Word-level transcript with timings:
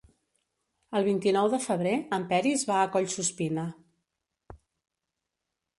El 0.99 1.03
vint-i-nou 1.07 1.49
de 1.55 1.59
febrer 1.65 1.93
en 2.17 2.25
Peris 2.33 2.65
va 2.71 2.81
a 2.81 2.89
Collsuspina. 2.97 3.71